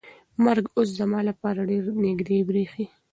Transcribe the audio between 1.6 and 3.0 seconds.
ډېر نږدې برېښي.